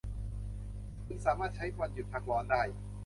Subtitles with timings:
[1.05, 2.61] คุณสามารถใช้วันหยุดพักร้อนได้